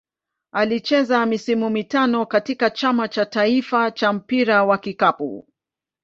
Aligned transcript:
Alicheza 0.51 1.25
misimu 1.25 1.69
mitano 1.69 2.25
katika 2.25 2.69
Chama 2.69 3.07
cha 3.07 3.25
taifa 3.25 3.91
cha 3.91 4.13
mpira 4.13 4.65
wa 4.65 4.77
kikapu. 4.77 5.47